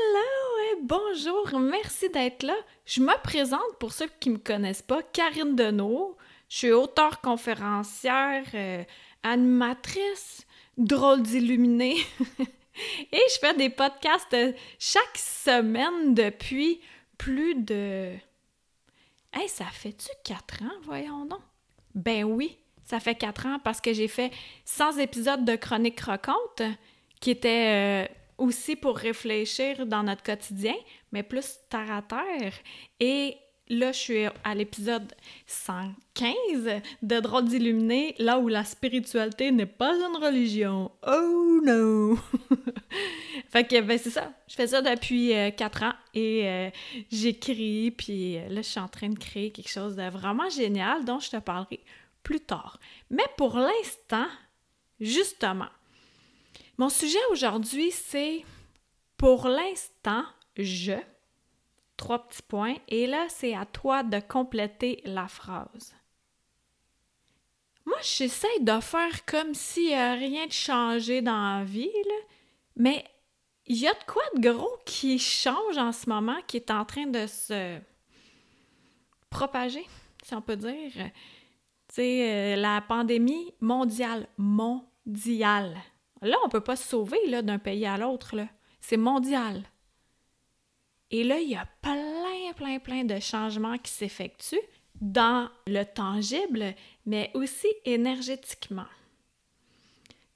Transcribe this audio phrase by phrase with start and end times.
[0.00, 2.54] Hello et bonjour, merci d'être là.
[2.86, 6.16] Je me présente pour ceux qui ne me connaissent pas, Karine Deneau.
[6.48, 8.82] Je suis auteure conférencière, euh,
[9.22, 10.46] animatrice,
[10.78, 11.98] drôle d'illuminée.
[13.12, 14.36] et je fais des podcasts
[14.78, 16.80] chaque semaine depuis
[17.18, 18.12] plus de...
[19.34, 21.42] Hey, ça fait-tu quatre ans, voyons donc?
[21.94, 24.32] Ben oui, ça fait quatre ans parce que j'ai fait
[24.64, 26.62] 100 épisodes de Chronique Croquante
[27.20, 28.06] qui étaient...
[28.08, 30.74] Euh, aussi pour réfléchir dans notre quotidien,
[31.12, 32.54] mais plus terre à terre.
[32.98, 33.36] Et
[33.68, 35.14] là, je suis à l'épisode
[35.46, 40.90] 115 de Drôle d'illuminé, là où la spiritualité n'est pas une religion.
[41.06, 42.18] Oh no!
[43.50, 44.32] fait que, ben, c'est ça.
[44.48, 46.70] Je fais ça depuis euh, 4 ans et euh,
[47.12, 51.04] j'écris, puis euh, là, je suis en train de créer quelque chose de vraiment génial
[51.04, 51.80] dont je te parlerai
[52.22, 52.80] plus tard.
[53.10, 54.26] Mais pour l'instant,
[54.98, 55.68] justement,
[56.78, 58.44] mon sujet aujourd'hui, c'est
[59.16, 60.24] pour l'instant,
[60.56, 60.94] je.
[61.96, 62.76] Trois petits points.
[62.88, 65.94] Et là, c'est à toi de compléter la phrase.
[67.84, 71.90] Moi, j'essaie de faire comme n'y a rien de changé dans la vie,
[72.76, 73.04] mais
[73.66, 76.84] il y a de quoi de gros qui change en ce moment, qui est en
[76.84, 77.78] train de se
[79.28, 79.86] propager,
[80.24, 80.92] si on peut dire.
[80.94, 85.76] Tu sais, euh, la pandémie mondiale, mondiale.
[86.22, 88.36] Là, on ne peut pas se sauver d'un pays à l'autre.
[88.80, 89.62] C'est mondial.
[91.10, 94.58] Et là, il y a plein, plein, plein de changements qui s'effectuent
[95.00, 96.74] dans le tangible,
[97.06, 98.86] mais aussi énergétiquement.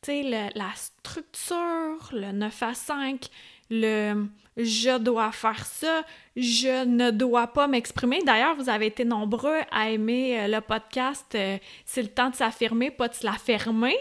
[0.02, 3.28] Tu sais, la structure, le 9 à 5,
[3.70, 4.26] le
[4.56, 6.04] je dois faire ça,
[6.36, 8.20] je ne dois pas m'exprimer.
[8.24, 12.36] D'ailleurs, vous avez été nombreux à aimer euh, le podcast euh, C'est le temps de
[12.36, 13.96] s'affirmer, pas de se la fermer.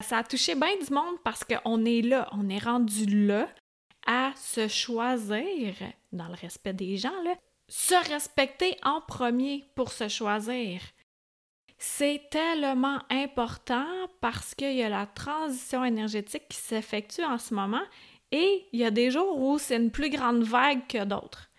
[0.00, 3.48] Ça a touché bien du monde parce qu'on est là, on est rendu là
[4.06, 5.74] à se choisir,
[6.12, 7.12] dans le respect des gens,
[7.68, 10.80] se respecter en premier pour se choisir.
[11.78, 13.86] C'est tellement important
[14.20, 17.82] parce qu'il y a la transition énergétique qui s'effectue en ce moment
[18.30, 21.50] et il y a des jours où c'est une plus grande vague que d'autres.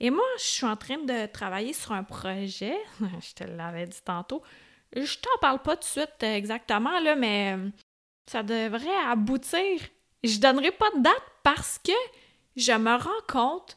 [0.00, 4.02] Et moi, je suis en train de travailler sur un projet, je te l'avais dit
[4.04, 4.42] tantôt,
[4.94, 7.70] je t'en parle pas tout de suite exactement, là, mais euh,
[8.26, 9.80] ça devrait aboutir.
[10.22, 11.92] Je donnerai pas de date parce que
[12.56, 13.76] je me rends compte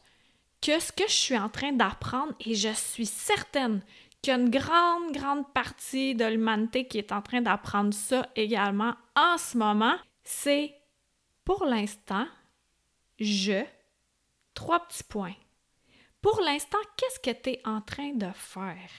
[0.60, 3.82] que ce que je suis en train d'apprendre, et je suis certaine
[4.22, 8.28] qu'il y a une grande, grande partie de l'humanité qui est en train d'apprendre ça
[8.34, 10.74] également en ce moment, c'est
[11.44, 12.26] pour l'instant,
[13.18, 13.64] je,
[14.54, 15.36] trois petits points.
[16.20, 18.90] Pour l'instant, qu'est-ce que tu es en train de faire?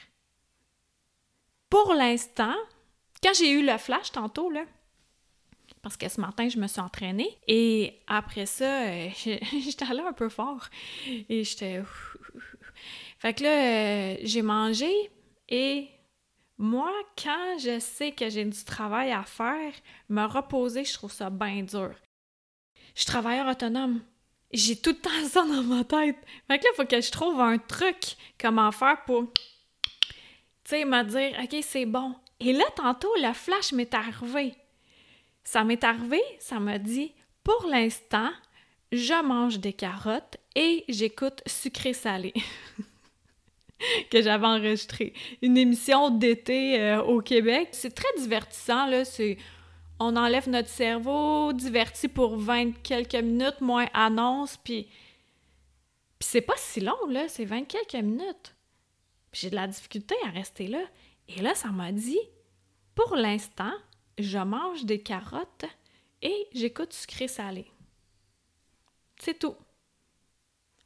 [1.70, 2.56] Pour l'instant,
[3.22, 4.64] quand j'ai eu le flash tantôt, là,
[5.82, 7.38] parce que ce matin, je me suis entraînée.
[7.48, 10.68] Et après ça, euh, j'étais allée un peu fort.
[11.30, 11.82] Et j'étais...
[13.20, 14.92] Fait que là, euh, j'ai mangé
[15.50, 15.88] et
[16.58, 16.92] moi,
[17.22, 19.74] quand je sais que j'ai du travail à faire,
[20.10, 21.94] me reposer, je trouve ça bien dur.
[22.96, 24.02] Je suis travailleur autonome.
[24.52, 26.18] J'ai tout le temps ça dans ma tête.
[26.48, 29.32] Fait que là, il faut que je trouve un truc, comment faire pour
[30.68, 32.14] tu sais, me OK, c'est bon.
[32.42, 34.54] Et là, tantôt, le flash m'est arrivé.
[35.46, 38.30] Ça m'est arrivé, ça m'a dit, pour l'instant,
[38.92, 42.34] je mange des carottes et j'écoute sucré-salé.
[44.12, 45.14] que j'avais enregistré.
[45.42, 47.70] Une émission d'été euh, au Québec.
[47.72, 49.06] C'est très divertissant, là.
[49.06, 49.38] C'est...
[50.00, 54.84] On enlève notre cerveau, diverti pour 20 quelques minutes, moins annonce, puis...
[56.20, 57.30] Puis c'est pas si long, là.
[57.30, 58.57] C'est 20 quelques minutes
[59.34, 60.84] j'ai de la difficulté à rester là.
[61.28, 62.20] Et là, ça m'a dit,
[62.96, 63.74] pour l'instant,
[64.18, 65.66] je mange des carottes
[66.22, 67.66] et j'écoute sucré-salé.
[69.20, 69.56] C'est tout.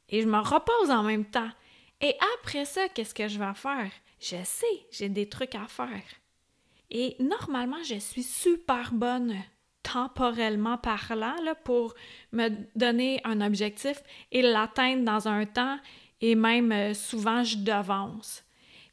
[0.08, 1.50] Et je me repose en même temps.
[2.00, 3.90] Et après ça, qu'est-ce que je vais faire?
[4.20, 6.02] Je sais, j'ai des trucs à faire.
[6.90, 9.34] Et normalement, je suis super bonne
[9.82, 11.34] temporellement parlant
[11.64, 11.94] pour
[12.32, 15.78] me donner un objectif et l'atteindre dans un temps
[16.22, 18.42] et même euh, souvent je devance.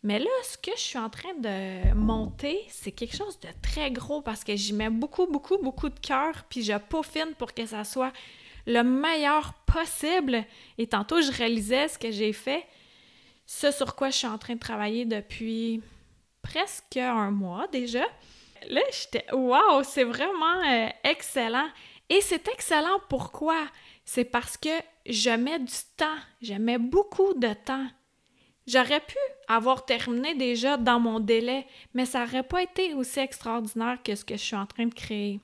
[0.01, 3.91] Mais là, ce que je suis en train de monter, c'est quelque chose de très
[3.91, 7.65] gros parce que j'y mets beaucoup, beaucoup, beaucoup de cœur, puis je peaufine pour que
[7.65, 8.13] ça soit
[8.65, 10.45] le meilleur possible.
[10.77, 12.65] Et tantôt, je réalisais ce que j'ai fait,
[13.45, 15.81] ce sur quoi je suis en train de travailler depuis
[16.41, 18.05] presque un mois déjà.
[18.69, 21.67] Là, j'étais waouh, c'est vraiment euh, excellent.
[22.09, 23.67] Et c'est excellent pourquoi?
[24.05, 24.69] C'est parce que
[25.09, 27.87] je mets du temps, je mets beaucoup de temps.
[28.67, 29.17] J'aurais pu
[29.47, 31.65] avoir terminé déjà dans mon délai,
[31.95, 34.93] mais ça n'aurait pas été aussi extraordinaire que ce que je suis en train de
[34.93, 35.41] créer.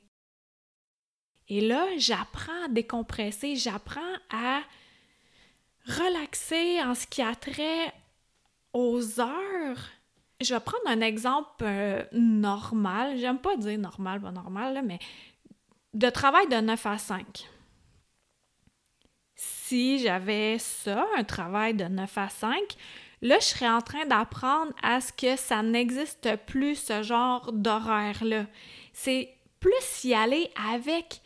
[1.47, 4.01] Et là, j'apprends à décompresser, j'apprends
[4.31, 4.61] à
[5.87, 7.91] relaxer en ce qui a trait
[8.73, 9.89] aux heures.
[10.41, 13.17] Je vais prendre un exemple euh, normal.
[13.17, 14.99] J'aime pas dire normal, pas normal, mais
[15.93, 17.47] de travail de 9 à 5.
[19.67, 22.53] Si j'avais ça, un travail de 9 à 5,
[23.23, 28.45] là, je serais en train d'apprendre à ce que ça n'existe plus, ce genre d'horaire-là.
[28.93, 31.19] C'est plus y aller avec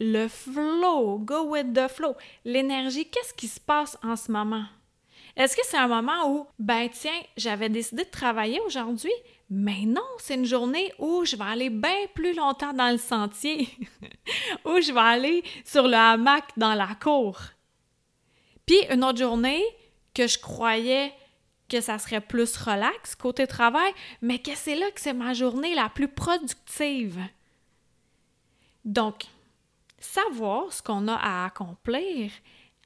[0.00, 4.64] le flow, go with the flow, l'énergie, qu'est-ce qui se passe en ce moment?
[5.36, 9.14] Est-ce que c'est un moment où, ben tiens, j'avais décidé de travailler aujourd'hui,
[9.50, 13.68] mais non, c'est une journée où je vais aller bien plus longtemps dans le sentier,
[14.64, 17.38] où je vais aller sur le hamac dans la cour.
[18.66, 19.62] Puis une autre journée
[20.14, 21.12] que je croyais
[21.68, 25.74] que ça serait plus relax côté travail, mais que c'est là que c'est ma journée
[25.74, 27.18] la plus productive.
[28.84, 29.24] Donc,
[29.98, 32.30] savoir ce qu'on a à accomplir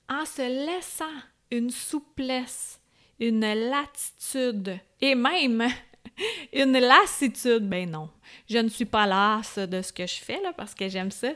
[0.09, 1.05] en se laissant
[1.51, 2.81] une souplesse,
[3.19, 5.69] une latitude et même
[6.53, 7.69] une lassitude.
[7.69, 8.11] Ben non,
[8.49, 11.31] je ne suis pas lasse de ce que je fais là parce que j'aime ça.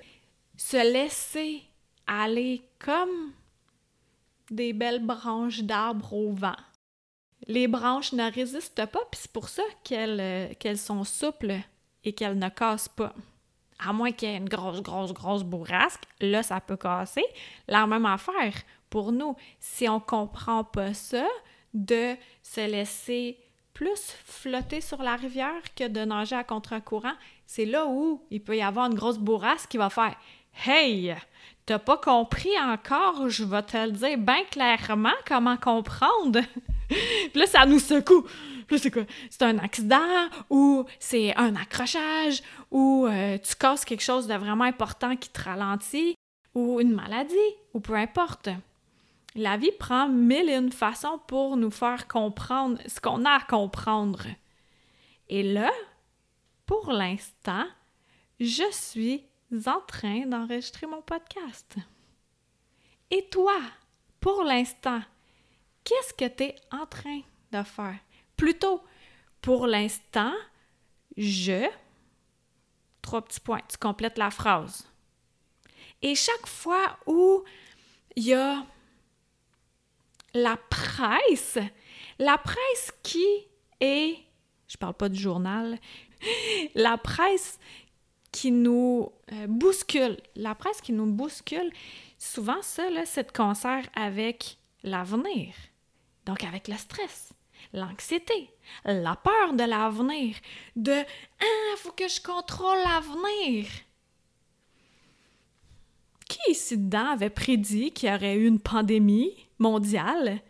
[0.56, 1.62] Se laisser
[2.06, 3.32] aller comme
[4.52, 6.56] des belles branches d'arbres au vent.
[7.48, 11.54] Les branches ne résistent pas, puis c'est pour ça qu'elles euh, qu'elles sont souples
[12.04, 13.12] et qu'elles ne cassent pas
[13.84, 17.24] à moins qu'il y ait une grosse, grosse, grosse bourrasque, là, ça peut casser.
[17.68, 18.54] La même affaire
[18.90, 19.36] pour nous.
[19.58, 21.26] Si on comprend pas ça,
[21.74, 23.38] de se laisser
[23.72, 27.14] plus flotter sur la rivière que de nager à contre-courant,
[27.46, 30.14] c'est là où il peut y avoir une grosse bourrasque qui va faire
[30.66, 31.14] Hey,
[31.66, 36.40] t'as pas compris encore, je vais te le dire bien clairement comment comprendre.
[36.88, 38.26] Puis là, ça nous secoue
[38.78, 39.04] c'est quoi?
[39.30, 44.64] C'est un accident ou c'est un accrochage ou euh, tu casses quelque chose de vraiment
[44.64, 46.14] important qui te ralentit
[46.54, 47.34] ou une maladie
[47.74, 48.48] ou peu importe.
[49.34, 53.40] La vie prend mille et une façons pour nous faire comprendre ce qu'on a à
[53.40, 54.26] comprendre.
[55.28, 55.70] Et là,
[56.66, 57.64] pour l'instant,
[58.40, 59.24] je suis
[59.66, 61.76] en train d'enregistrer mon podcast.
[63.10, 63.58] Et toi,
[64.20, 65.02] pour l'instant,
[65.84, 67.20] qu'est-ce que tu es en train
[67.52, 67.98] de faire?
[68.36, 68.82] Plutôt,
[69.40, 70.32] pour l'instant,
[71.16, 71.68] je,
[73.02, 74.88] trois petits points, tu complètes la phrase.
[76.00, 77.44] Et chaque fois où
[78.16, 78.64] il y a
[80.34, 81.58] la presse,
[82.18, 83.26] la presse qui
[83.80, 84.18] est,
[84.66, 85.78] je parle pas du journal,
[86.74, 87.58] la presse
[88.32, 91.70] qui nous euh, bouscule, la presse qui nous bouscule,
[92.18, 95.54] souvent ça, c'est de concert avec l'avenir,
[96.26, 97.32] donc avec le stress
[97.72, 98.50] l'anxiété,
[98.84, 100.36] la peur de l'avenir,
[100.76, 103.66] de Ah, faut que je contrôle l'avenir.
[106.28, 110.40] Qui ici dedans avait prédit qu'il y aurait eu une pandémie mondiale?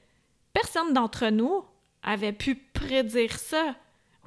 [0.52, 1.64] Personne d'entre nous
[2.02, 3.74] avait pu prédire ça.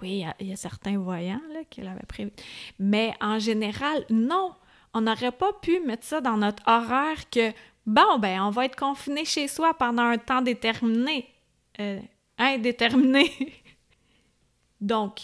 [0.02, 2.32] Oui, il y, a certains voyants qui l'avaient prévu.
[2.80, 4.54] Mais en général, non.
[4.94, 7.52] On n'aurait pas pu mettre ça dans notre horaire que,
[7.86, 11.28] bon, ben, on va être confiné chez soi pendant un temps déterminé.
[11.80, 12.00] Euh,
[12.38, 13.32] indéterminé.
[14.82, 15.20] Donc,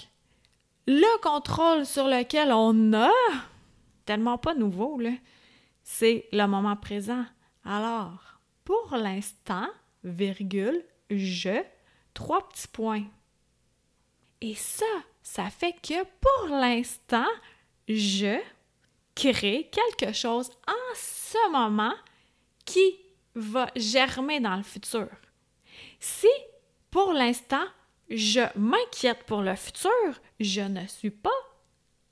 [0.88, 3.12] le contrôle sur lequel on a,
[4.06, 5.00] tellement pas nouveau,
[5.84, 7.26] c'est le moment présent.
[7.64, 9.68] Alors, pour l'instant,
[10.04, 11.62] virgule, je,
[12.14, 13.06] trois petits points.
[14.42, 14.86] Et ça,
[15.22, 17.28] ça fait que pour l'instant,
[17.88, 18.40] je
[19.16, 21.94] crée quelque chose en ce moment
[22.66, 22.98] qui
[23.36, 25.08] va germer dans le futur.
[26.00, 26.28] Si
[26.90, 27.66] pour l'instant,
[28.10, 29.92] je m'inquiète pour le futur.
[30.40, 31.30] Je ne suis pas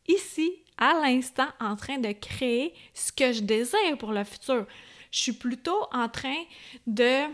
[0.07, 4.65] ici, à l'instant, en train de créer ce que je désire pour le futur.
[5.12, 6.43] Je suis plutôt en train
[6.88, 7.25] de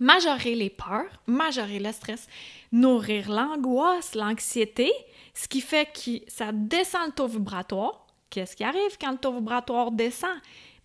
[0.00, 2.26] majorer les peurs, majorer le stress,
[2.72, 4.90] nourrir l'angoisse, l'anxiété,
[5.34, 8.06] ce qui fait que ça descend le taux vibratoire.
[8.30, 10.36] Qu'est-ce qui arrive quand le taux vibratoire descend?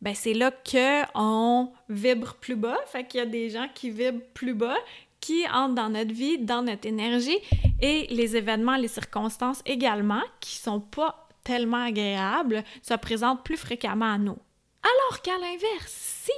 [0.01, 4.25] Ben, c'est là qu'on vibre plus bas, fait qu'il y a des gens qui vibrent
[4.33, 4.75] plus bas,
[5.19, 7.39] qui entrent dans notre vie, dans notre énergie
[7.81, 14.13] et les événements, les circonstances également qui sont pas tellement agréables se présentent plus fréquemment
[14.13, 14.37] à nous.
[14.83, 16.31] Alors qu'à l'inverse, si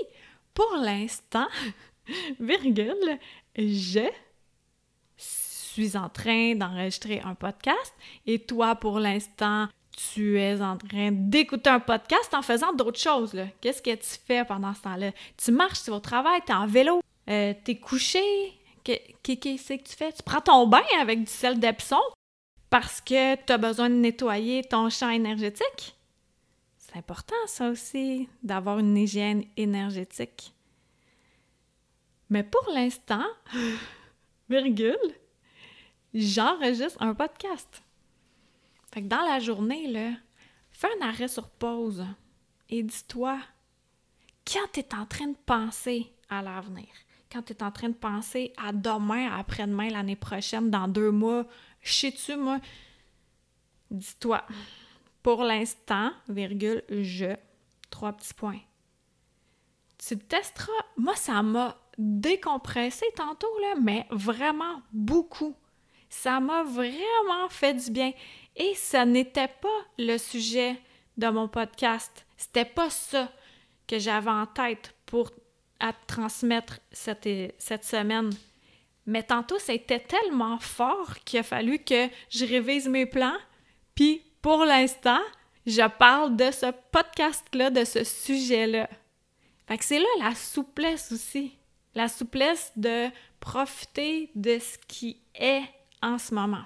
[0.54, 1.48] pour l'instant,
[2.40, 3.20] virgule,
[3.56, 4.10] je
[5.18, 7.94] suis en train d'enregistrer un podcast
[8.26, 9.68] et toi, pour l'instant,
[10.14, 13.36] tu es en train d'écouter un podcast en faisant d'autres choses.
[13.62, 15.12] Qu'est-ce que tu fais pendant ce temps-là?
[15.38, 18.20] Tu marches, tu vas au travail, tu es en vélo, euh, tu es couché.
[18.84, 20.14] Qu'est-ce que tu fais?
[20.14, 22.00] Tu prends ton bain avec du sel d'Epsom
[22.70, 25.96] parce que tu as besoin de nettoyer ton champ énergétique?
[26.78, 30.54] C'est important, ça aussi, d'avoir une hygiène énergétique.
[32.30, 33.26] Mais pour l'instant,
[34.50, 34.98] virgule,
[36.14, 37.84] j'enregistre un podcast.
[38.94, 40.12] Fait que dans la journée, là,
[40.72, 42.06] fais un arrêt sur pause
[42.70, 43.40] et dis-toi,
[44.46, 46.88] quand tu es en train de penser à l'avenir,
[47.32, 51.46] quand tu es en train de penser à demain, après-demain, l'année prochaine, dans deux mois,
[51.82, 52.60] sais-tu, moi,
[53.92, 54.44] dis-toi,
[55.24, 57.36] pour l'instant, virgule, je,
[57.90, 58.62] trois petits points.
[59.98, 60.72] Tu testeras.
[60.96, 65.56] Moi, ça m'a décompressé tantôt, là, mais vraiment beaucoup.
[66.10, 68.12] Ça m'a vraiment fait du bien.
[68.56, 70.80] Et ça n'était pas le sujet
[71.18, 72.26] de mon podcast.
[72.38, 73.32] C'était pas ça
[73.88, 75.32] que j'avais en tête pour
[76.08, 77.28] transmettre cette,
[77.58, 78.32] cette semaine.
[79.06, 83.38] Mais tantôt, c'était tellement fort qu'il a fallu que je révise mes plans.
[83.96, 85.22] Puis, pour l'instant,
[85.66, 88.90] je parle de ce podcast-là, de ce sujet-là.
[89.68, 91.57] Fait que c'est là la souplesse aussi.
[91.98, 93.08] La souplesse de
[93.40, 95.64] profiter de ce qui est
[96.04, 96.62] en ce moment.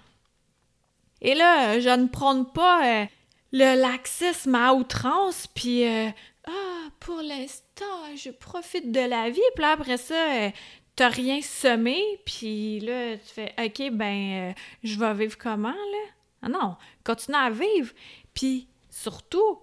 [1.21, 3.05] Et là, je ne prône pas euh,
[3.53, 6.09] le laxisme à outrance, puis euh,
[6.49, 10.49] ah, pour l'instant, je profite de la vie, puis après ça, euh,
[10.97, 16.11] t'as rien semé, puis là, tu fais OK, ben, je vais vivre comment, là?
[16.41, 17.93] Ah non, continue à vivre,
[18.33, 19.61] puis surtout,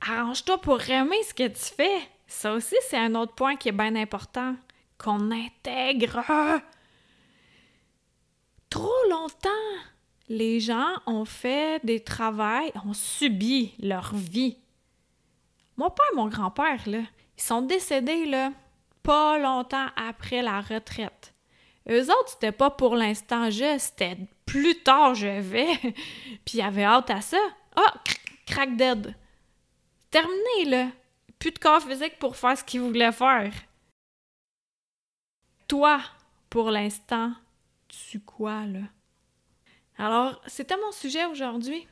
[0.00, 2.00] arrange-toi pour aimer ce que tu fais.
[2.26, 4.56] Ça aussi, c'est un autre point qui est bien important,
[4.98, 6.22] qu'on intègre.
[8.70, 9.48] Trop longtemps,
[10.28, 14.58] les gens ont fait des travails, ont subi leur vie.
[15.76, 18.52] Mon père et mon grand-père, ils sont décédés, là,
[19.02, 21.32] pas longtemps après la retraite.
[21.88, 25.76] Eux autres, c'était pas pour l'instant je, c'était plus tard je vais.
[26.44, 27.38] Puis ils avaient hâte à ça.
[27.76, 27.94] Ah,
[28.46, 29.14] crack dead.
[30.10, 30.86] Terminé, là.
[31.38, 33.52] Plus de corps physique pour faire ce qu'ils voulaient faire.
[35.68, 36.00] Toi,
[36.48, 37.32] pour l'instant,
[37.88, 38.80] tu quoi, là?
[39.98, 41.86] Alors, c'était mon sujet aujourd'hui.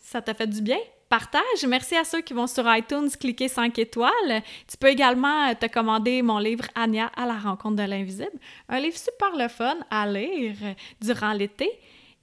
[0.00, 0.78] Ça t'a fait du bien?
[1.08, 1.64] Partage.
[1.68, 4.42] Merci à ceux qui vont sur iTunes cliquer 5 étoiles.
[4.66, 8.38] Tu peux également euh, te commander mon livre Anya à la rencontre de l'invisible.
[8.68, 10.56] Un livre super le fun à lire
[11.00, 11.70] durant l'été.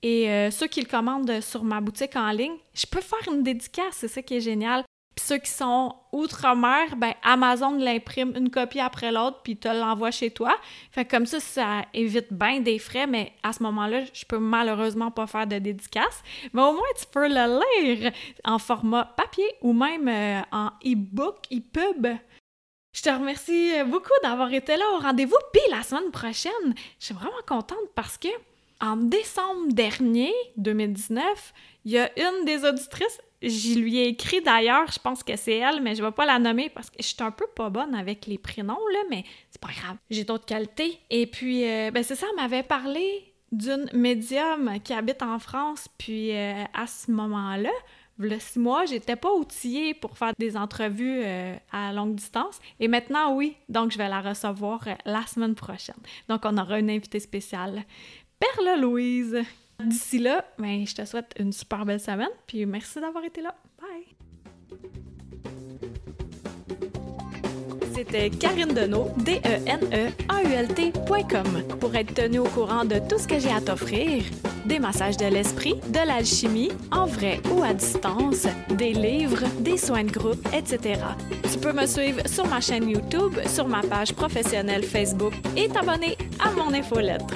[0.01, 3.43] Et euh, ceux qui le commandent sur ma boutique en ligne, je peux faire une
[3.43, 4.83] dédicace, c'est ça qui est génial
[5.19, 10.31] ceux qui sont outre-mer, ben Amazon l'imprime une copie après l'autre puis te l'envoie chez
[10.31, 10.55] toi.
[10.91, 15.11] Fait comme ça, ça évite bien des frais, mais à ce moment-là, je peux malheureusement
[15.11, 16.23] pas faire de dédicace.
[16.53, 18.11] Mais au moins, tu peux le lire
[18.43, 22.07] en format papier ou même euh, en e-book, e-pub.
[22.93, 25.37] Je te remercie beaucoup d'avoir été là au rendez-vous.
[25.53, 28.29] Puis la semaine prochaine, je suis vraiment contente parce que
[28.81, 31.53] en décembre dernier, 2019,
[31.85, 35.55] il y a une des auditrices J'y lui ai écrit d'ailleurs, je pense que c'est
[35.55, 37.95] elle, mais je vais pas la nommer parce que je suis un peu pas bonne
[37.95, 39.97] avec les prénoms, là, mais c'est pas grave.
[40.09, 40.99] J'ai d'autres qualités.
[41.09, 45.87] Et puis, euh, ben c'est ça, elle m'avait parlé d'une médium qui habite en France,
[45.97, 47.71] puis euh, à ce moment-là,
[48.17, 52.59] le six mois, j'étais pas outillée pour faire des entrevues euh, à longue distance.
[52.81, 55.95] Et maintenant, oui, donc je vais la recevoir la semaine prochaine.
[56.27, 57.85] Donc, on aura une invitée spéciale.
[58.37, 59.41] Perle Louise,
[59.83, 63.55] D'ici là, ben, je te souhaite une super belle semaine, puis merci d'avoir été là.
[63.79, 64.07] Bye!
[67.95, 69.77] C'était Karine Deneau, D-E-N-E-A-U-L-T.com.
[71.79, 74.23] Pour être tenu au courant de tout ce que j'ai à t'offrir,
[74.65, 80.05] des massages de l'esprit, de l'alchimie, en vrai ou à distance, des livres, des soins
[80.05, 81.01] de groupe, etc.
[81.51, 86.17] Tu peux me suivre sur ma chaîne YouTube, sur ma page professionnelle Facebook et t'abonner
[86.39, 87.35] à mon infolettre.